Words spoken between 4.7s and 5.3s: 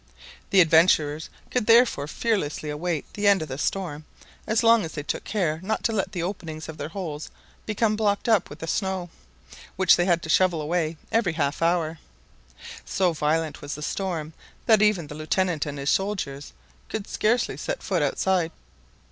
as they took